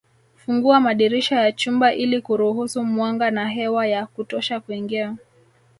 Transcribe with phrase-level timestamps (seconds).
[0.35, 5.15] Fungua madirisha ya chumba ili kuruhusu mwanga na hewa ya kutosha kuingia